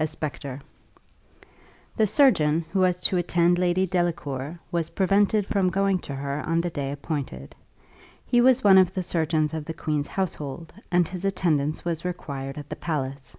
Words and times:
A 0.00 0.06
SPECTRE. 0.06 0.58
The 1.98 2.06
surgeon 2.06 2.64
who 2.72 2.78
was 2.78 2.98
to 3.02 3.18
attend 3.18 3.58
Lady 3.58 3.86
Delacour 3.86 4.58
was 4.70 4.88
prevented 4.88 5.44
from 5.44 5.68
going 5.68 5.98
to 5.98 6.14
her 6.14 6.40
on 6.46 6.62
the 6.62 6.70
day 6.70 6.90
appointed; 6.92 7.54
he 8.24 8.40
was 8.40 8.64
one 8.64 8.78
of 8.78 8.94
the 8.94 9.02
surgeons 9.02 9.52
of 9.52 9.66
the 9.66 9.74
queen's 9.74 10.08
household, 10.08 10.72
and 10.90 11.06
his 11.06 11.26
attendance 11.26 11.84
was 11.84 12.06
required 12.06 12.56
at 12.56 12.70
the 12.70 12.76
palace. 12.76 13.36